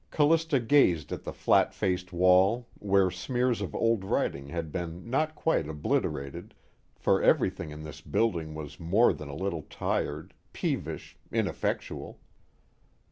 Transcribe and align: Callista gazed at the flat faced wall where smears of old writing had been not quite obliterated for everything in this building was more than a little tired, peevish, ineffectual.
Callista 0.09 0.59
gazed 0.59 1.11
at 1.11 1.23
the 1.25 1.31
flat 1.31 1.75
faced 1.75 2.11
wall 2.11 2.67
where 2.79 3.11
smears 3.11 3.61
of 3.61 3.75
old 3.75 4.03
writing 4.03 4.47
had 4.47 4.71
been 4.71 5.07
not 5.07 5.35
quite 5.35 5.69
obliterated 5.69 6.55
for 6.95 7.21
everything 7.21 7.69
in 7.69 7.83
this 7.83 8.01
building 8.01 8.55
was 8.55 8.79
more 8.79 9.13
than 9.13 9.29
a 9.29 9.35
little 9.35 9.61
tired, 9.69 10.33
peevish, 10.53 11.15
ineffectual. 11.31 12.19